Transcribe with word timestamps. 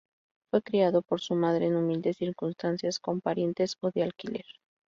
Fue 0.49 0.63
criado 0.63 1.03
por 1.03 1.21
su 1.21 1.35
madre 1.35 1.67
en 1.67 1.75
humildes 1.75 2.17
circunstancias 2.17 2.97
con 2.99 3.21
parientes 3.21 3.77
o 3.81 3.91
de 3.91 4.01
alquiler. 4.01 4.45